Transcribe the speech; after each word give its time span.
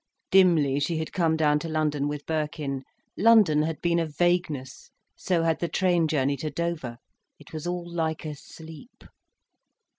Dimly 0.31 0.79
she 0.79 0.97
had 0.97 1.13
come 1.13 1.37
down 1.37 1.59
to 1.59 1.69
London 1.69 2.07
with 2.07 2.25
Birkin, 2.25 2.81
London 3.15 3.61
had 3.61 3.79
been 3.81 3.99
a 3.99 4.07
vagueness, 4.07 4.89
so 5.15 5.43
had 5.43 5.59
the 5.59 5.67
train 5.67 6.07
journey 6.07 6.37
to 6.37 6.49
Dover. 6.49 6.97
It 7.37 7.53
was 7.53 7.67
all 7.67 7.87
like 7.87 8.25
a 8.25 8.33
sleep. 8.33 9.03